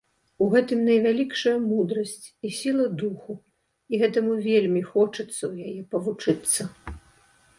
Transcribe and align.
У 0.43 0.45
гэтым 0.53 0.79
найвялікшая 0.85 1.53
мудрасць 1.65 2.25
і 2.47 2.51
сіла 2.61 2.85
духу, 3.03 3.33
і 3.95 4.01
гэтаму 4.03 4.33
вельмі 4.47 4.81
хочацца 4.91 5.33
ў 5.51 5.71
яе 5.73 5.81
павучыцца. 5.95 6.61